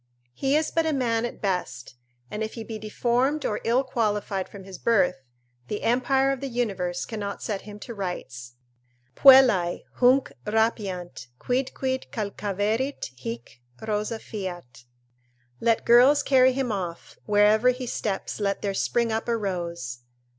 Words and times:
He 0.33 0.55
is 0.57 0.71
but 0.71 0.87
a 0.87 0.93
man 0.93 1.25
at 1.25 1.43
best, 1.43 1.93
and 2.31 2.41
if 2.41 2.55
he 2.55 2.63
be 2.63 2.79
deformed 2.79 3.45
or 3.45 3.59
ill 3.63 3.83
qualified 3.83 4.49
from 4.49 4.63
his 4.63 4.79
birth, 4.79 5.21
the 5.67 5.83
empire 5.83 6.31
of 6.31 6.39
the 6.39 6.47
universe 6.47 7.05
cannot 7.05 7.43
set 7.43 7.61
him 7.69 7.77
to 7.81 7.93
rights: 7.93 8.55
"Puellae 9.15 9.83
Hunc 9.97 10.31
rapiant; 10.47 11.27
quidquid 11.39 12.09
calcaverit 12.09 13.11
hic, 13.15 13.61
rosa 13.87 14.17
fiat," 14.17 14.85
["Let 15.59 15.85
girls 15.85 16.23
carry 16.23 16.53
him 16.53 16.71
off; 16.71 17.19
wherever 17.27 17.69
he 17.69 17.85
steps 17.85 18.39
let 18.39 18.63
there 18.63 18.73
spring 18.73 19.11
up 19.11 19.27
a 19.27 19.37
rose!" 19.37 19.99